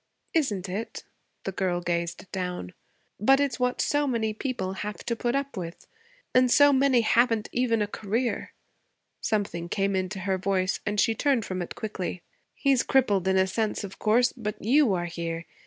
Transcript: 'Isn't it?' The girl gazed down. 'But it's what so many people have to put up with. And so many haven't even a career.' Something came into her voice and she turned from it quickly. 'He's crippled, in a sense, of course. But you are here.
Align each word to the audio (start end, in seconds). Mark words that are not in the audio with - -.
'Isn't 0.33 0.67
it?' 0.67 1.03
The 1.43 1.51
girl 1.51 1.79
gazed 1.79 2.25
down. 2.31 2.73
'But 3.19 3.39
it's 3.39 3.59
what 3.59 3.79
so 3.81 4.07
many 4.07 4.33
people 4.33 4.73
have 4.73 5.05
to 5.05 5.15
put 5.15 5.35
up 5.35 5.55
with. 5.55 5.85
And 6.33 6.49
so 6.49 6.73
many 6.73 7.01
haven't 7.01 7.49
even 7.51 7.83
a 7.83 7.87
career.' 7.87 8.51
Something 9.21 9.69
came 9.69 9.95
into 9.95 10.21
her 10.21 10.39
voice 10.39 10.79
and 10.87 10.99
she 10.99 11.13
turned 11.13 11.45
from 11.45 11.61
it 11.61 11.75
quickly. 11.75 12.23
'He's 12.55 12.81
crippled, 12.81 13.27
in 13.27 13.37
a 13.37 13.45
sense, 13.45 13.83
of 13.83 13.99
course. 13.99 14.33
But 14.33 14.59
you 14.59 14.91
are 14.95 15.05
here. 15.05 15.45